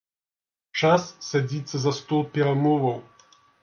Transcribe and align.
Час 0.79 1.03
садзіцца 1.29 1.77
за 1.87 1.95
стол 2.01 2.21
перамоваў. 2.39 2.97